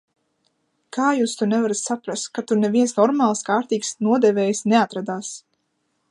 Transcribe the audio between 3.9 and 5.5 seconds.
nodevējs neatradās!